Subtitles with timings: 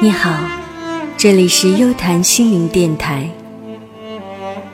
[0.00, 0.48] 你好，
[1.16, 3.28] 这里是优谈心灵电台。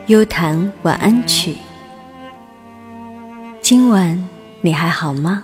[0.08, 1.56] 优谈晚安曲。
[3.62, 4.28] 今晚
[4.60, 5.42] 你还好吗？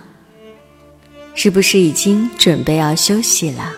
[1.33, 3.73] 是不是已经准备要休息了？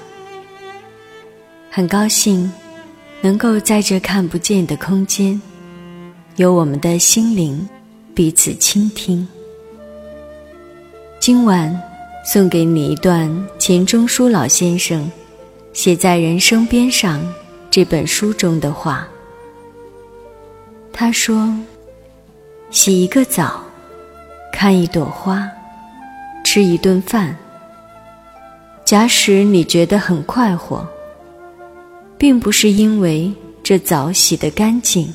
[1.71, 2.51] 很高兴
[3.21, 5.41] 能够在这看不见的空间，
[6.35, 7.65] 有我们的心灵
[8.13, 9.25] 彼此倾听。
[11.17, 11.81] 今晚
[12.25, 15.09] 送给你一段钱钟书老先生
[15.73, 17.19] 写在《人生边上》
[17.69, 19.07] 这本书中的话。
[20.93, 21.53] 他说
[22.71, 23.63] ：“洗一个澡，
[24.51, 25.49] 看一朵花，
[26.45, 27.35] 吃一顿饭。
[28.85, 30.87] 假使你觉得很快活，
[32.17, 33.33] 并不是因为
[33.63, 35.11] 这澡洗得干净，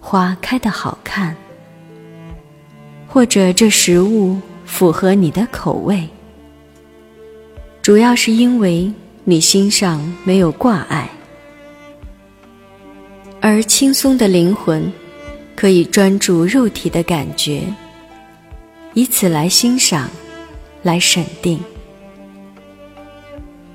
[0.00, 1.36] 花开得好看，
[3.06, 6.08] 或者这食物。”符合你的口味，
[7.82, 8.90] 主要是因为
[9.26, 11.08] 你心上没有挂碍，
[13.40, 14.92] 而轻松的灵魂
[15.56, 17.62] 可以专注肉体的感觉，
[18.92, 20.10] 以此来欣赏，
[20.82, 21.58] 来审定。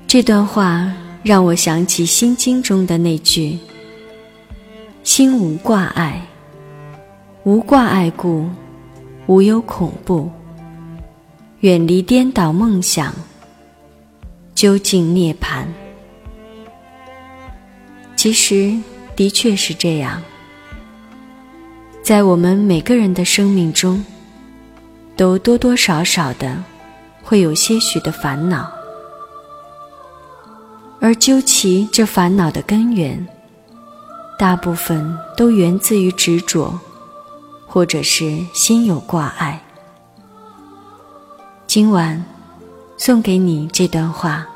[0.06, 0.92] 这段话
[1.24, 3.58] 让我想起《心经》中的那句
[5.02, 6.24] ：“心无挂碍，
[7.42, 8.48] 无挂碍故，
[9.26, 10.30] 无有恐怖。”
[11.60, 13.12] 远离颠倒梦想，
[14.60, 15.64] 究竟涅槃。
[18.14, 18.76] 其实
[19.16, 20.22] 的确是这样，
[22.02, 24.04] 在我们每个人的生命中，
[25.16, 26.62] 都多多少少的
[27.22, 28.70] 会有些许的烦恼，
[31.00, 33.26] 而究其这烦恼的根源，
[34.38, 36.78] 大部分都源自于执着，
[37.66, 39.58] 或者是心有挂碍。
[41.66, 42.22] 今晚，
[43.02, 44.46] 送给你这段话，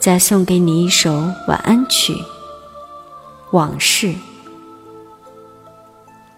[0.00, 1.12] 再送给你一首
[1.46, 2.12] 晚安曲
[3.52, 4.08] 《往事》。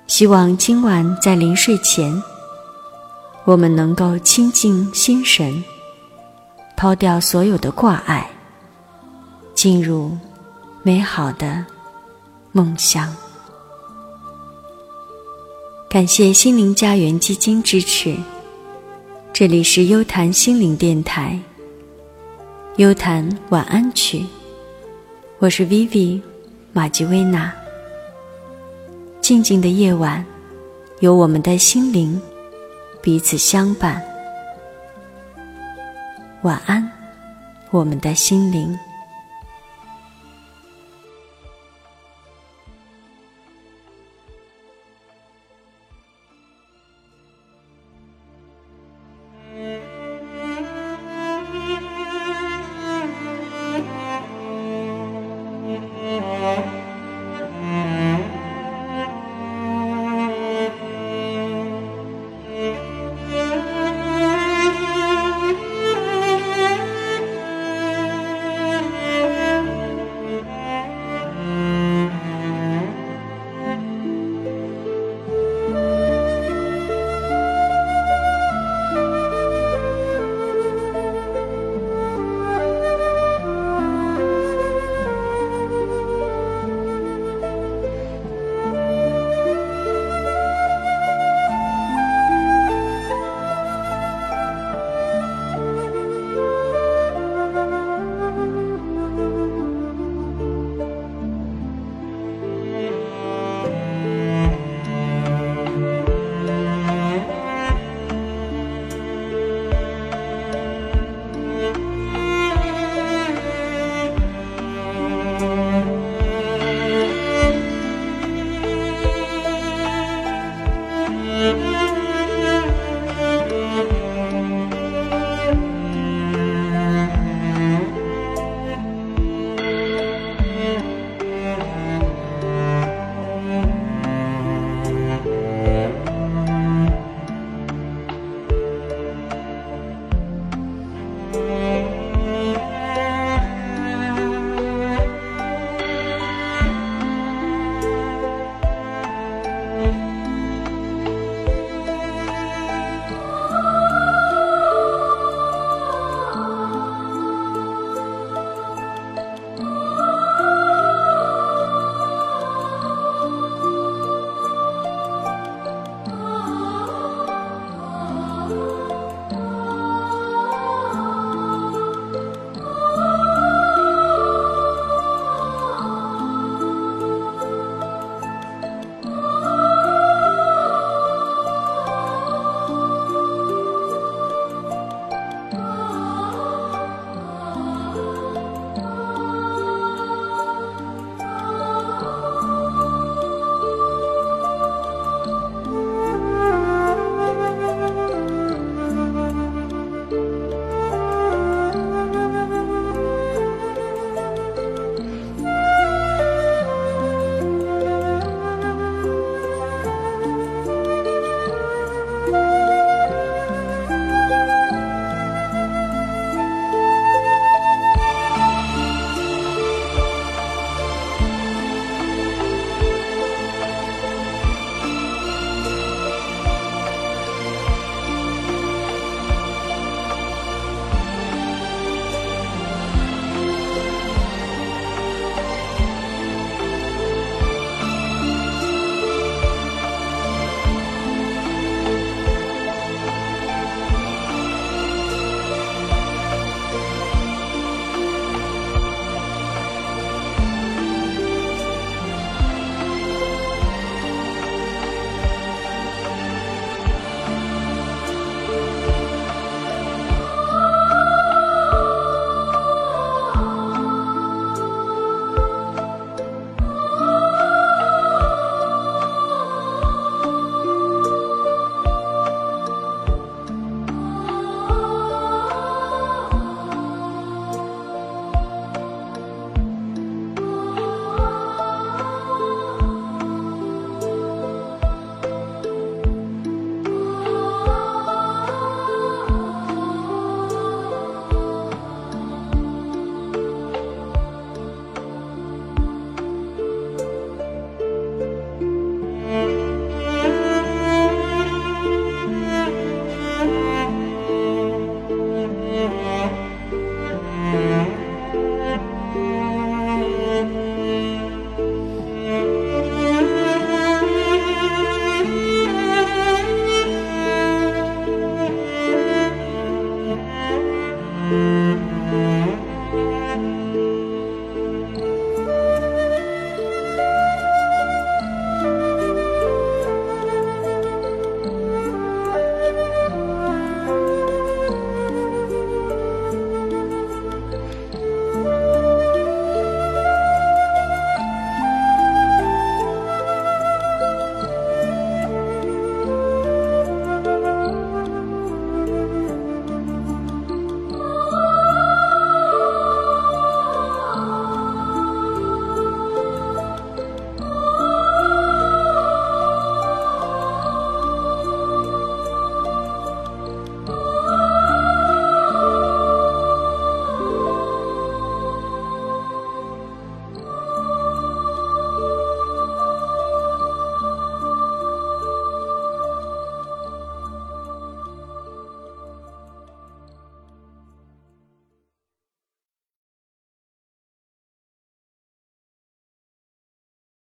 [0.07, 2.23] 希望今晚在临睡前，
[3.47, 5.65] 我们能够清静心神，
[6.77, 8.31] 抛掉所有的挂碍，
[9.55, 10.15] 进入
[10.83, 11.65] 美好的
[12.53, 13.11] 梦乡。
[15.89, 18.15] 感谢心灵家园基金支持。
[19.39, 21.39] 这里是优谈心灵电台，
[22.77, 24.25] 优谈晚安曲，
[25.39, 26.23] 我是 Vivi
[26.73, 27.53] 马吉薇娜。
[29.21, 30.25] 静静的夜晚，
[31.01, 32.19] 有我们的心灵
[33.03, 34.03] 彼此相伴。
[36.41, 36.91] 晚安，
[37.71, 38.75] 我们的心灵。